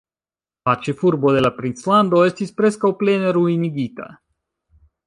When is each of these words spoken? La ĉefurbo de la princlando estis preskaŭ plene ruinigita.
La 0.69 0.73
ĉefurbo 0.87 1.33
de 1.35 1.43
la 1.47 1.51
princlando 1.59 2.25
estis 2.31 2.55
preskaŭ 2.63 2.95
plene 3.05 3.39
ruinigita. 3.39 4.13